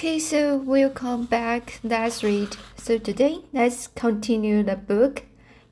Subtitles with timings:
[0.00, 1.78] Okay, so we'll come back.
[1.84, 2.56] Let's read.
[2.74, 5.24] So today, let's continue the book,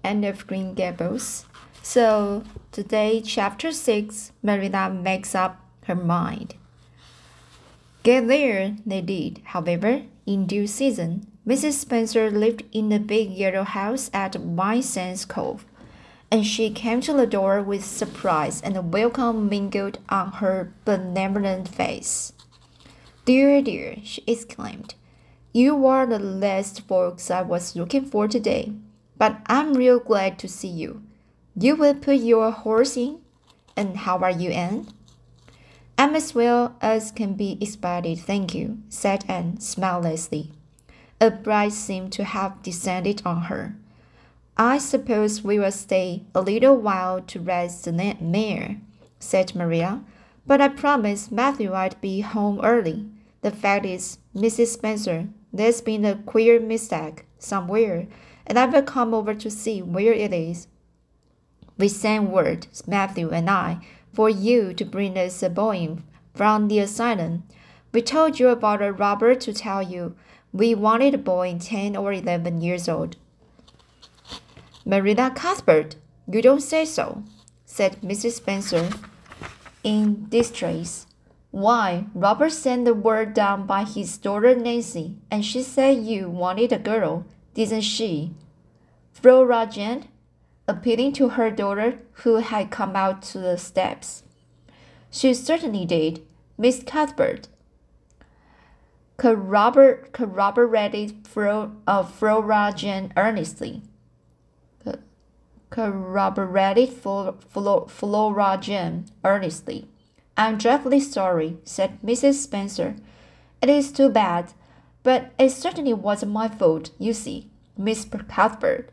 [0.05, 1.47] Anne of Green Gables.
[1.83, 6.57] So today, chapter six, Merida makes up her mind.
[8.03, 9.41] Get there, they did.
[9.45, 11.81] However, in due season, Mrs.
[11.81, 14.37] Spencer lived in the big yellow house at
[14.83, 15.65] Sands Cove,
[16.31, 22.35] and she came to the door with surprise and welcome mingled on her benevolent face.
[23.29, 24.95] Dear, dear, she exclaimed,
[25.53, 28.73] you are the last folks I was looking for today,
[29.19, 31.03] but I'm real glad to see you.
[31.55, 33.19] You will put your horse in?
[33.77, 34.89] And how are you, Anne?
[35.99, 40.53] I'm as well as can be expected, thank you, said Anne smilelessly.
[41.21, 43.77] A bright seemed to have descended on her.
[44.57, 48.81] I suppose we will stay a little while to rest the mare,
[49.21, 50.03] said Maria,
[50.47, 53.05] but I promised Matthew I'd be home early.
[53.41, 54.69] The fact is, Mrs.
[54.69, 58.07] Spencer, there's been a queer mistake somewhere,
[58.47, 60.69] and I will come over to see where it is.
[61.79, 63.79] We sent word, Matthew and I,
[64.13, 65.99] for you to bring us a boy
[66.35, 67.45] from the asylum.
[67.93, 70.17] We told you about a robber to tell you
[70.53, 73.17] we wanted a boy ten or eleven years old.
[74.85, 77.23] Marina Cuthbert, you don't say so,
[77.65, 78.33] said Mrs.
[78.33, 78.89] Spencer
[79.85, 81.07] in distress.
[81.51, 86.73] Why, Robert sent the word down by his daughter Nancy, and she said you wanted
[86.73, 88.35] a girl, didn't she?
[89.13, 90.09] Flora Jane,
[90.67, 94.23] appealing to her daughter, who had come out to the steps.
[95.11, 96.21] She certainly did,
[96.59, 97.49] Miss Cuthbert.
[99.17, 103.83] Corrobor corroborated Fro, uh, Flora Jane earnestly.
[105.71, 109.89] Corroborated Flora Jane earnestly.
[110.39, 112.35] I'm dreadfully sorry, said Mrs.
[112.35, 112.95] Spencer.
[113.61, 114.53] It is too bad,
[115.03, 118.91] but it certainly wasn't my fault, you see, Miss Cuthbert.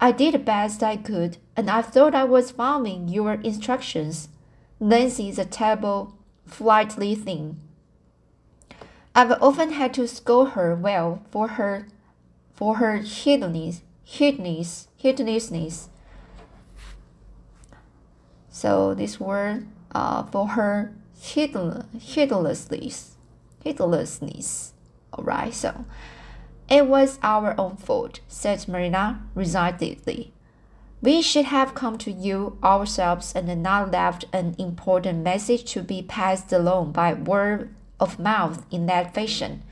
[0.00, 4.30] I did the best I could, and I thought I was following your instructions.
[4.80, 6.16] Nancy is a terrible,
[6.46, 7.60] flighty thing.
[9.14, 11.86] I've often had to scold her well for her
[12.54, 15.90] for her heedlessness, heedlessness, heedlessness.
[18.48, 23.16] So this word uh, for her heedless, heedlessness.
[23.64, 24.72] Heedlessness.
[25.12, 25.84] Alright, so
[26.68, 30.32] it was our own fault, said Marina resignedly.
[31.00, 36.02] We should have come to you ourselves and not left an important message to be
[36.02, 39.62] passed along by word of mouth in that fashion.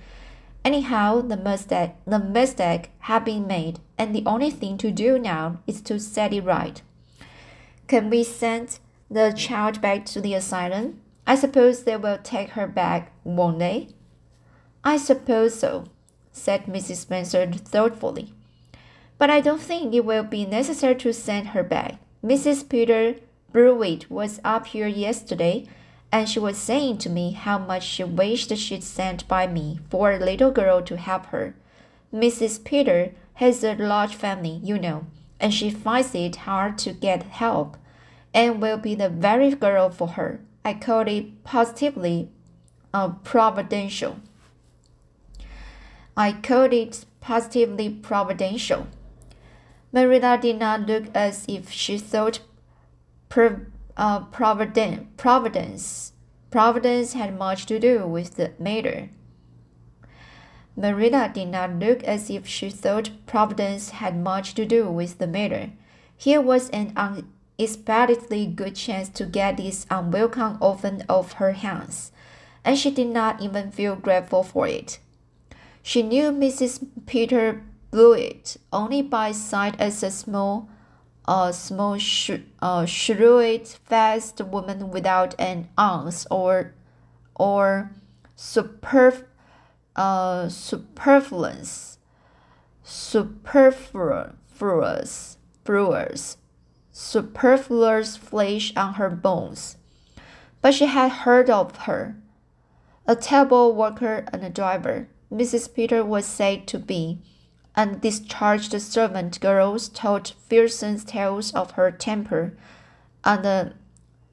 [0.65, 5.59] Anyhow, the mistake, the mistake had been made, and the only thing to do now
[5.67, 6.81] is to set it right.
[7.87, 8.79] Can we send
[9.11, 11.01] the child back to the asylum?
[11.27, 13.89] I suppose they will take her back, won't they?
[14.85, 15.87] I suppose so,
[16.33, 16.97] said Mrs.
[16.97, 18.33] Spencer thoughtfully.
[19.19, 21.99] But I don't think it will be necessary to send her back.
[22.25, 22.69] Mrs.
[22.69, 23.17] Peter
[23.53, 25.67] Brewitt was up here yesterday,
[26.13, 30.13] and she was saying to me how much she wished she'd sent by me for
[30.13, 31.55] a little girl to help her.
[32.15, 32.63] Mrs.
[32.63, 35.07] Peter has a large family, you know,
[35.41, 37.77] and she finds it hard to get help
[38.37, 40.41] and will be the very girl for her.
[40.65, 42.29] I call it positively
[42.93, 44.19] uh, providential.
[46.17, 48.87] I called it positively providential.
[49.93, 52.41] Marilla did not look as if she thought
[53.97, 56.13] uh, providence, providence,
[56.51, 59.09] providence had much to do with the matter.
[60.77, 65.27] Marilla did not look as if she thought Providence had much to do with the
[65.27, 65.71] matter.
[66.15, 66.93] Here was an
[67.59, 72.13] expectedly good chance to get this unwelcome orphan off her hands,
[72.65, 74.99] and she did not even feel grateful for it.
[75.83, 76.87] She knew Mrs.
[77.07, 80.69] Peter Blewett only by sight as a small,
[81.27, 86.75] a small, sh uh, shrewd, fast woman without an ounce or,
[87.35, 87.93] or
[88.37, 89.25] superf,
[89.95, 91.99] uh, superfluous,
[92.83, 94.33] superfluous,
[95.65, 96.37] brewers
[96.97, 99.77] superfluous flesh on her bones.
[100.63, 102.17] But she had heard of her.
[103.07, 105.73] A table worker and a driver, Mrs.
[105.75, 107.19] Peter was said to be,
[107.77, 112.57] and discharged servant girls told fearsome tales of her temper
[113.23, 113.75] and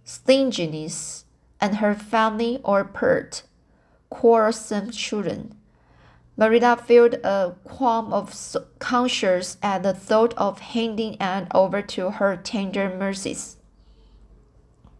[0.05, 1.25] stinginess
[1.59, 3.43] and her family or pert,
[4.09, 5.57] quarrelsome children.
[6.35, 8.33] Marilla felt a qualm of
[8.79, 13.57] conscience at the thought of handing Anne over to her tender mercies.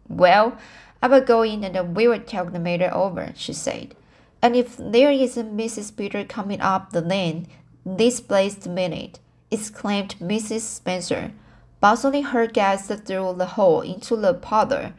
[0.08, 0.58] Well,
[1.02, 3.96] I will go in and we will talk the matter over, she said.
[4.44, 5.96] And if there isn't Mrs.
[5.96, 7.48] Peter coming up the lane
[7.84, 9.20] this blessed minute,
[9.50, 10.62] exclaimed Mrs.
[10.62, 11.32] Spencer,
[11.80, 14.94] bustling her guest through the hall into the parlor,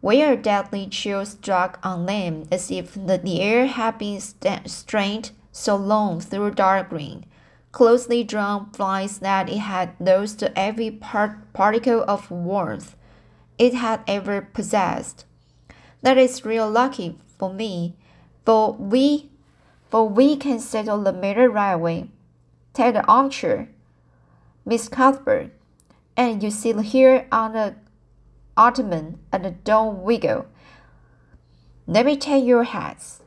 [0.00, 5.76] where a deadly chill struck on them as if the air had been strained so
[5.76, 7.26] long through dark green,
[7.70, 12.96] closely drawn blinds that it had lost every part, particle of warmth
[13.58, 15.24] it had ever possessed.
[16.00, 17.94] That is real lucky for me,
[18.44, 19.30] for we,
[19.88, 22.10] for we can settle the matter right away.
[22.72, 23.68] Take the armchair,
[24.64, 25.52] Miss Cuthbert,
[26.16, 27.76] and you sit here on the
[28.56, 30.46] ottoman and don't wiggle.
[31.86, 33.21] Let me take your hats.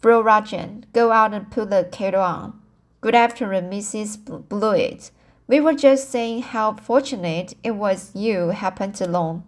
[0.00, 2.60] Flora Jane, go out and put the kettle on.
[3.00, 4.48] Good afternoon, Mrs.
[4.48, 5.10] Blewett.
[5.46, 9.46] We were just saying how fortunate it was you happened along.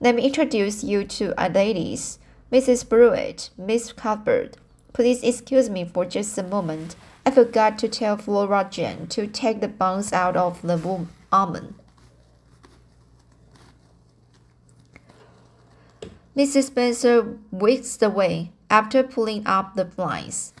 [0.00, 2.18] Let me introduce you to our ladies.
[2.50, 2.88] Mrs.
[2.88, 4.56] Blewett, Miss Cuthbert.
[4.92, 6.96] Please excuse me for just a moment.
[7.24, 11.74] I forgot to tell Flora Jane to take the buns out of the almond.
[16.36, 16.64] Mrs.
[16.64, 20.54] Spencer whisked away after pulling up the blinds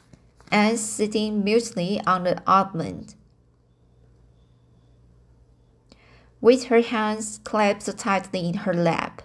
[0.50, 3.06] and sitting mutely on the ottoman.
[6.38, 9.22] With her hands clasped tightly in her lap,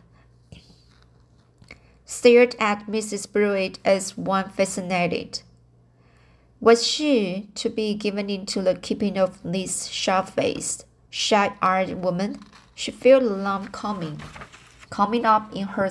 [2.06, 3.30] stared at Mrs.
[3.30, 5.42] Blewett as one fascinated.
[6.62, 12.40] Was she to be given into the keeping of this sharp-faced, shy-eyed woman?
[12.74, 14.22] She felt the lump coming
[14.90, 15.90] coming up in her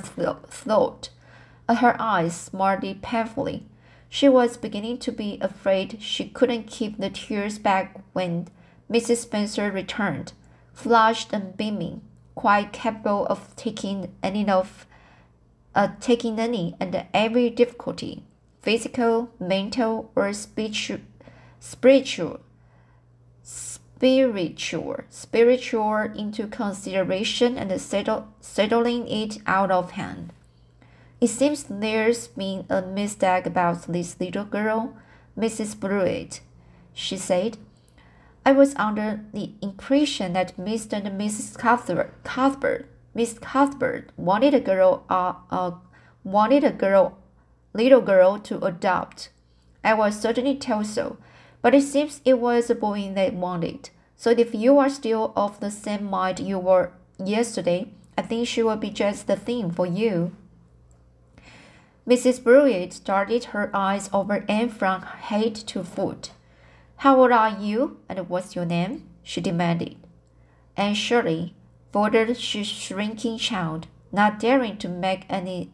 [1.67, 1.79] throat.
[1.79, 3.67] Her eyes smarted painfully.
[4.09, 8.49] She was beginning to be afraid she couldn't keep the tears back when
[8.91, 9.19] Mrs.
[9.19, 10.33] Spencer returned,
[10.73, 12.03] flushed and beaming,
[12.35, 14.87] quite capable of taking any of
[15.75, 18.23] uh, taking any and every difficulty,
[18.63, 20.91] physical, mental, or speech,
[21.61, 22.41] spiritual,
[23.43, 30.33] spiritual, spiritual into consideration and settle, settling it out of hand.
[31.19, 34.95] It seems there's been a mistake about this little girl,
[35.37, 35.79] Mrs.
[35.79, 36.41] Blewett,
[36.93, 37.57] she said.
[38.45, 40.93] I was under the impression that Mr.
[40.93, 41.57] and Mrs.
[41.57, 45.73] Cuthbert, Cuthbert, Miss Cuthbert wanted a girl, uh, uh,
[46.23, 47.17] wanted a girl,
[47.73, 49.31] little girl to adopt.
[49.83, 51.17] I was certainly told so,
[51.63, 53.89] but it seems it was a boy they wanted.
[54.17, 57.89] So if you are still of the same mind you were yesterday,
[58.19, 60.33] I think she will be just the thing for you.
[62.07, 62.43] Mrs.
[62.43, 66.31] Blewett started her eyes over Anne from head to foot.
[66.99, 69.09] How old are you, and what's your name?
[69.23, 69.97] she demanded.
[70.77, 71.55] Anne Shirley
[71.93, 75.73] faltered her shrinking child, not daring to make any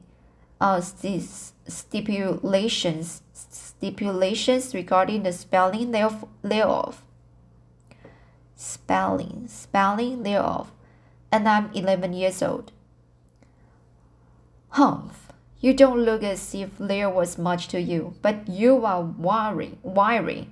[0.61, 7.03] uh, stipulations stipulations regarding the spelling thereof, thereof.
[8.55, 10.71] Spelling, spelling thereof.
[11.33, 12.71] And I'm 11 years old.
[14.69, 15.22] Humph,
[15.63, 20.51] you don't look as if there was much to you, but you are wiry, wiry.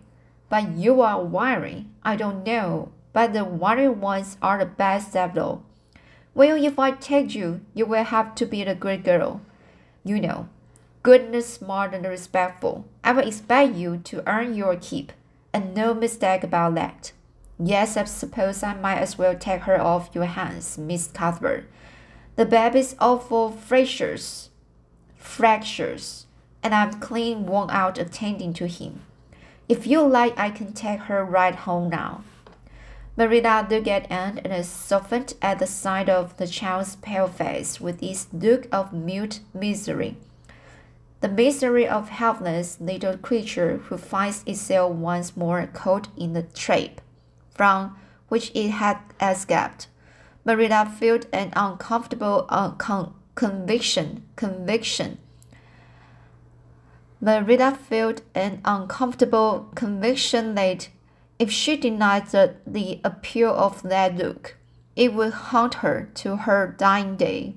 [0.49, 1.87] But you are wiry.
[2.05, 5.65] I don't know, but the wiry ones are the best of all.
[6.33, 9.41] Well, if I take you, you will have to be a good girl.
[10.05, 10.49] You know,
[11.03, 12.85] goodness, smart, and respectful.
[13.03, 15.13] I will expect you to earn your keep,
[15.53, 17.11] and no mistake about that.
[17.59, 21.65] Yes, I suppose I might as well take her off your hands, Miss Cuthbert.
[22.37, 24.50] The baby's awful fractious,
[25.21, 26.27] fractious,
[26.63, 29.03] and I'm clean worn out attending to him.
[29.69, 32.25] If you like, I can take her right home now.
[33.17, 38.03] Marilla looked at Anne and softened at the sight of the child's pale face with
[38.03, 40.17] its look of mute misery
[41.21, 47.01] the misery of helpless little creature who finds itself once more caught in the trap
[47.55, 47.97] from
[48.29, 49.87] which it had escaped.
[50.45, 54.25] Marilla felt an uncomfortable uh, con conviction.
[54.37, 55.19] Conviction.
[57.21, 60.89] Marilla felt an uncomfortable conviction that
[61.39, 64.57] if she denied the, the appeal of that look,
[64.97, 67.55] it would haunt her to her dying day.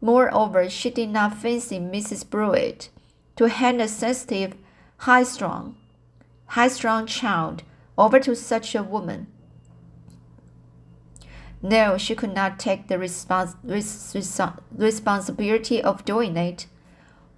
[0.00, 2.28] Moreover, she did not fancy Mrs.
[2.28, 2.90] Blewett
[3.36, 4.54] to hand a sensitive,
[4.98, 5.76] high-strung,
[6.46, 7.62] high-strung child
[7.98, 9.26] over to such a woman.
[11.62, 14.14] No, she could not take the respons res
[14.76, 16.66] responsibility of doing it.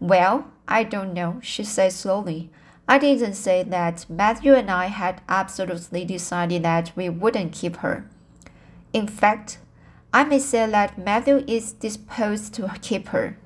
[0.01, 2.51] Well, I don't know, she said slowly.
[2.87, 8.09] I didn't say that Matthew and I had absolutely decided that we wouldn't keep her.
[8.93, 9.59] In fact,
[10.13, 13.37] I may say that Matthew is disposed to keep her.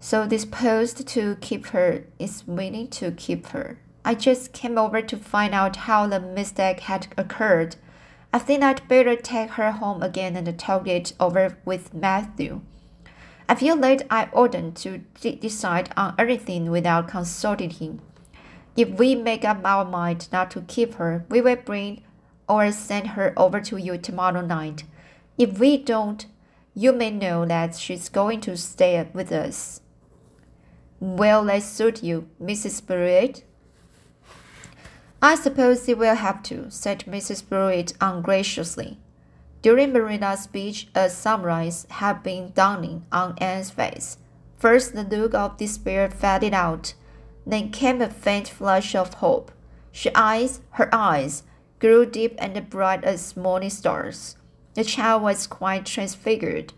[0.00, 3.78] so disposed to keep her is willing to keep her.
[4.04, 7.76] I just came over to find out how the mistake had occurred.
[8.32, 12.60] I think I'd better take her home again and talk it over with Matthew.
[13.48, 18.00] I feel that I oughtn't to decide on anything without consulting him.
[18.76, 22.02] If we make up our mind not to keep her, we will bring
[22.48, 24.84] or send her over to you tomorrow night.
[25.36, 26.26] If we don't,
[26.72, 29.80] you may know that she's going to stay with us.
[31.00, 32.86] Will that suit you, Mrs.
[32.86, 33.42] Blewett?
[35.22, 37.46] I suppose it will have to, said Mrs.
[37.46, 38.98] Blewett ungraciously.
[39.60, 44.16] During Marina's speech, a sunrise had been dawning on Anne's face.
[44.56, 46.94] First, the look of despair faded out.
[47.46, 49.52] Then came a faint flush of hope.
[50.04, 51.42] Her eyes, her eyes,
[51.78, 54.36] grew deep and bright as morning stars.
[54.74, 56.72] The child was quite transfigured,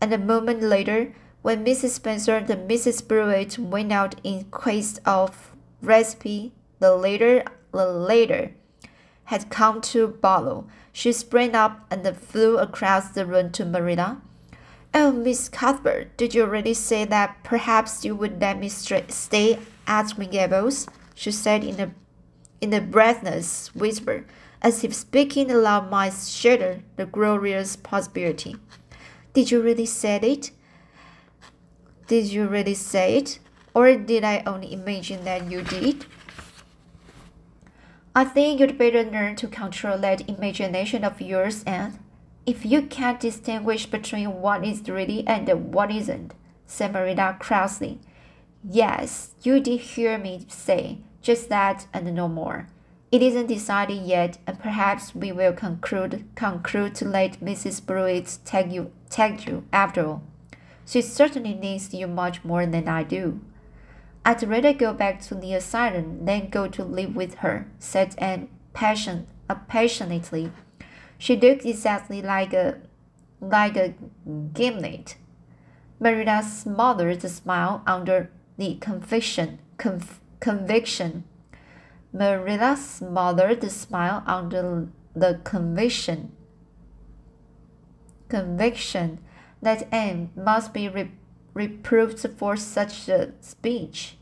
[0.00, 1.90] and a moment later, when Mrs.
[1.90, 3.06] Spencer and Mrs.
[3.06, 7.50] Brewitt went out in quest of recipe, the later, the
[7.84, 8.52] later
[9.24, 10.66] had come to borrow.
[10.92, 14.22] She sprang up and flew across the room to Marilla.
[14.94, 20.14] Oh, Miss Cuthbert, did you really say that perhaps you would let me stay at
[20.14, 20.88] Green Gables?
[21.14, 21.90] She said in a
[22.60, 24.24] in a breathless whisper,
[24.62, 28.56] as if speaking aloud might shatter the glorious possibility.
[29.34, 30.50] Did you really say it?
[32.06, 33.38] Did you really say it?
[33.74, 36.06] Or did I only imagine that you did?
[38.16, 41.98] I think you'd better learn to control that imagination of yours, and
[42.46, 46.32] if you can't distinguish between what is really and what isn't,
[46.64, 48.00] said Marilla crossly.
[48.64, 52.68] Yes, you did hear me say just that and no more.
[53.12, 57.84] It isn't decided yet, and perhaps we will conclude conclude to let Mrs.
[57.84, 60.22] Blewett take you take you after all.
[60.86, 63.42] She certainly needs you much more than I do.
[64.26, 68.48] I'd rather go back to the asylum than go to live with her, said Anne
[68.72, 70.50] passion, uh, passionately.
[71.16, 72.80] She looked exactly like a
[73.40, 73.94] like a
[74.52, 75.14] gimlet.
[76.00, 79.60] Marilla smothered a smile under the conviction.
[79.78, 81.22] Conv conviction.
[82.12, 86.32] Marilla smothered a smile under the conviction.
[88.28, 89.20] Conviction
[89.62, 91.12] that Anne must be re
[91.56, 94.18] reproved for such a speech.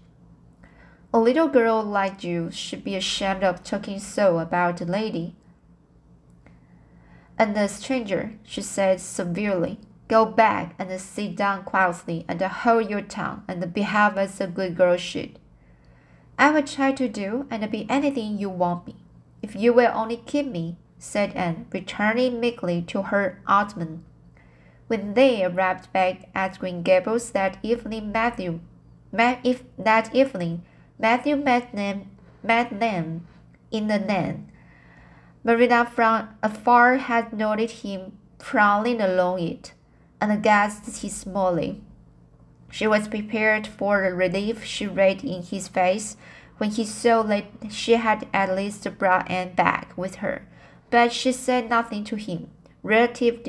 [1.12, 5.34] A little girl like you should be ashamed of talking so about a lady.
[7.36, 13.02] And the stranger, she said severely, go back and sit down quietly and hold your
[13.02, 15.40] tongue and behave as a good girl should.
[16.38, 18.94] I will try to do and be anything you want me,
[19.42, 24.04] if you will only keep me, said Anne, returning meekly to her ottoman
[24.94, 28.60] when they arrived back at Green Gables that evening, Matthew,
[29.10, 30.62] met if that evening,
[31.00, 32.10] Matthew met them,
[32.44, 33.26] met them
[33.72, 34.52] in the lane.
[35.42, 39.72] Marilla from afar had noted him prowling along it,
[40.20, 41.80] and guessed his smallly.
[42.70, 46.16] She was prepared for the relief she read in his face
[46.58, 50.46] when he saw that she had at least brought Anne back with her,
[50.90, 52.48] but she said nothing to him
[52.84, 53.42] relative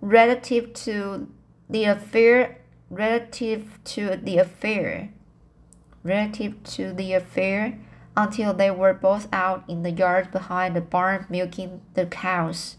[0.00, 1.28] relative to
[1.68, 5.10] the affair relative to the affair
[6.04, 7.78] relative to the affair
[8.16, 12.76] until they were both out in the yard behind the barn milking the cows.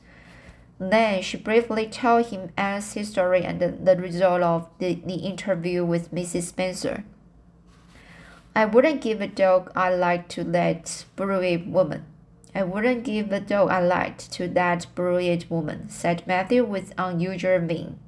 [0.80, 5.84] Then she briefly told him Anne's history and the, the result of the, the interview
[5.84, 6.44] with Mrs.
[6.44, 7.04] Spencer.
[8.56, 12.06] I wouldn't give a dog I like to that brave woman,
[12.58, 17.60] I wouldn't give the dog I liked to that brilliant woman, said Matthew with unusual
[17.60, 18.00] mien.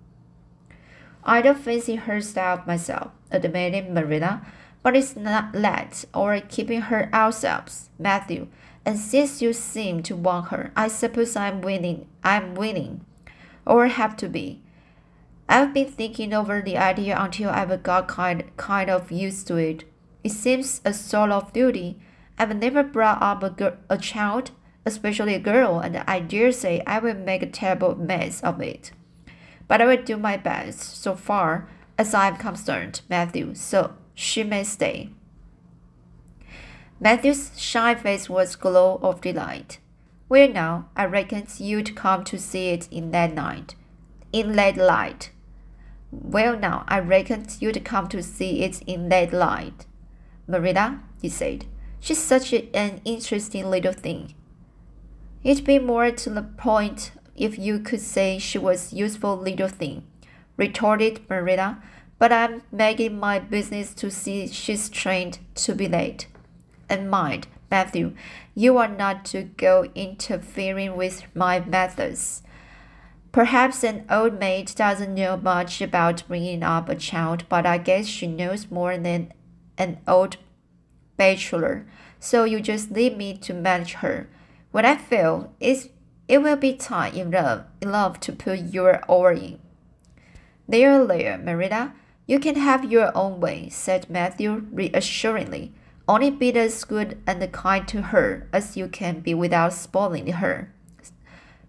[1.24, 4.42] I don't fancy her style myself, admitted Marilla,
[4.82, 8.48] but it's not that or keeping her ourselves, Matthew.
[8.84, 12.08] And since you seem to want her, I suppose I'm winning.
[12.24, 13.06] I'm winning,
[13.68, 14.64] or have to be.
[15.48, 19.84] I've been thinking over the idea until I've got kind kind of used to it.
[20.24, 22.00] It seems a sort of duty
[22.40, 24.52] I've never brought up a, girl, a child,
[24.86, 28.92] especially a girl, and I dare say I will make a terrible mess of it.
[29.68, 34.64] But I will do my best so far as I'm concerned, Matthew, so she may
[34.64, 35.10] stay.
[37.02, 39.80] Matthew's shy face was glow of delight.
[40.30, 43.76] Well now, I reckon you'd come to see it in that night.
[44.32, 45.32] In that light.
[46.12, 49.86] Well now, I reckon you'd come to see it in that light.
[50.48, 51.66] Marilla, he said,
[52.00, 54.34] She's such an interesting little thing.
[55.44, 60.04] It'd be more to the point if you could say she was useful little thing,
[60.58, 61.82] retorted Marilla,
[62.18, 66.28] but I'm making my business to see she's trained to be late.
[66.90, 68.14] And mind, Matthew,
[68.56, 72.44] you are not to go interfering with my methods.
[73.32, 78.08] Perhaps an old maid doesn't know much about bringing up a child, but I guess
[78.08, 79.32] she knows more than
[79.78, 80.38] an old
[81.20, 81.86] bachelor.
[82.20, 84.28] So you just leave me to manage her.
[84.72, 85.90] When I fail, it's,
[86.28, 89.60] it will be time enough, enough to put your oar in.
[90.68, 91.94] There, there, Merida,
[92.26, 95.74] you can have your own way, said Matthew reassuringly.
[96.08, 100.74] Only be as good and kind to her as you can be without spoiling her.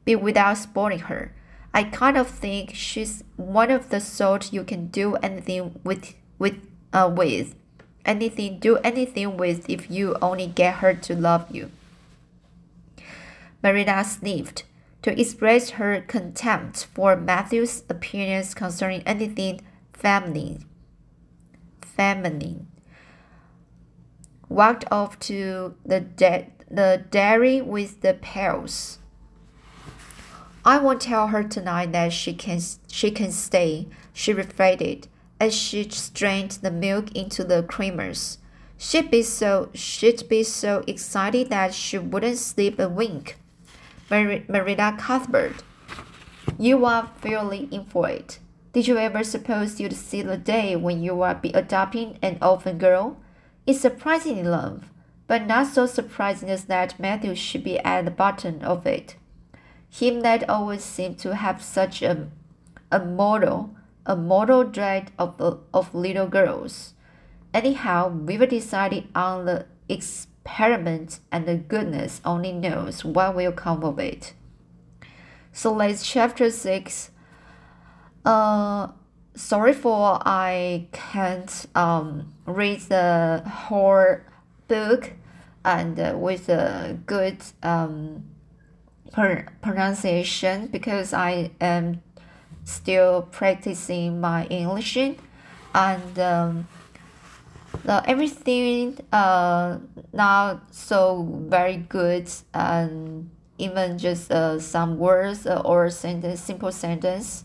[0.05, 1.35] Be without spoiling her.
[1.73, 6.57] I kind of think she's one of the sort you can do anything with with
[6.93, 7.55] uh with.
[8.11, 11.71] Anything do anything with if you only get her to love you.
[13.63, 14.65] Marina sniffed
[15.03, 19.61] to express her contempt for Matthew's opinions concerning anything
[19.93, 20.65] feminine.
[21.83, 22.67] Feminine.
[24.49, 26.05] Walked off to the
[26.69, 28.99] the dairy with the pails.
[30.65, 35.07] I won't tell her tonight that she can she can stay, she reflected
[35.41, 38.37] as she strained the milk into the creamers.
[38.79, 43.39] She'd be so she'd be so excited that she wouldn't sleep a wink.
[44.11, 45.63] Mar- Marina Cuthbert,
[46.59, 48.39] you are fairly in for it.
[48.73, 52.79] Did you ever suppose you'd see the day when you are be adopting an orphan
[52.79, 53.17] girl?
[53.67, 54.91] It's surprising enough,
[55.27, 59.17] but not so surprising as that Matthew should be at the bottom of it
[59.91, 62.29] him that always seemed to have such a,
[62.93, 63.75] a model,
[64.11, 65.41] a model dread of,
[65.73, 66.95] of little girls.
[67.55, 73.85] Anyhow, we were decided on the experiment and the goodness only knows what will come
[73.85, 74.35] of it.
[75.53, 77.13] So let's chapter 6.
[78.25, 78.89] Uh,
[79.37, 84.17] sorry for I can't um, read the whole
[84.67, 85.13] book
[85.65, 88.25] and uh, with a good um,
[89.13, 92.03] pronunciation because I am
[92.71, 94.97] still practicing my English.
[95.75, 96.69] And um,
[97.85, 99.79] the everything uh
[100.13, 107.45] not so very good and even just uh, some words or sentence simple sentence.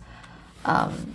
[0.63, 1.13] Um,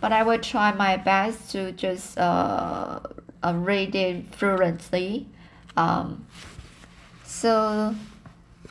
[0.00, 3.00] but I will try my best to just uh,
[3.42, 5.26] uh read it fluently.
[5.76, 6.26] Um,
[7.24, 7.94] so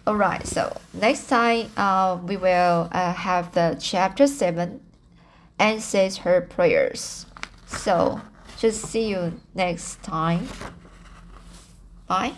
[0.07, 4.79] Alright, so next time uh, we will uh, have the chapter 7
[5.59, 7.25] and says her prayers.
[7.65, 8.21] So
[8.57, 10.47] just see you next time.
[12.07, 12.35] Bye.